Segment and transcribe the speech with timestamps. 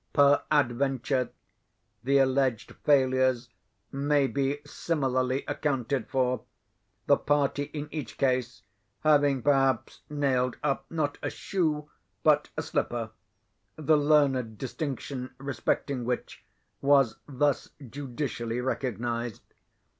[0.13, 1.29] Peradventure,
[2.03, 3.49] the alleged failures
[3.91, 6.41] may be similarly accounted for;
[7.05, 8.63] the party, in each case,
[9.01, 11.87] having perhaps nailed up, not a shoe,
[12.23, 13.11] but a slipper,
[13.75, 16.43] the learned distinction respecting which
[16.81, 19.43] was thus judicially recognised.